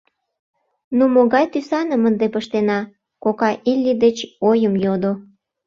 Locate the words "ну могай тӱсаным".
0.97-2.01